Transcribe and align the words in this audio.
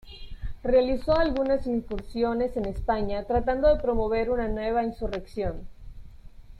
Realizó 0.63 1.15
algunas 1.15 1.67
incursiones 1.67 2.57
en 2.57 2.65
España 2.65 3.25
tratando 3.25 3.67
de 3.67 3.79
promover 3.79 4.31
una 4.31 4.47
nueva 4.47 4.83
insurrección. 4.83 5.67